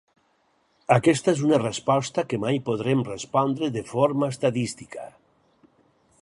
Aquesta 0.93 1.33
és 1.35 1.43
una 1.47 1.59
resposta 1.63 2.23
que 2.31 2.39
mai 2.45 2.57
podrem 2.71 3.05
respondre 3.11 3.71
de 3.77 3.85
forma 3.93 4.31
estadística. 4.37 5.07